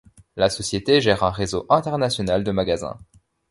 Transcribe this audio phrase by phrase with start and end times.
[0.35, 2.97] La société gère un réseau international de magasins.